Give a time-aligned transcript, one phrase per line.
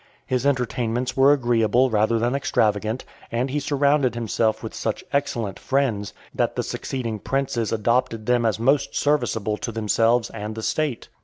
[0.25, 6.11] His entertainments were agreeable rather than extravagant; and he surrounded himself with such excellent friends,
[6.33, 11.09] that the succeeding princes adopted them as most serviceable to themselves and the state.